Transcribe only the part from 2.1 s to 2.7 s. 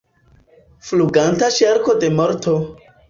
morto!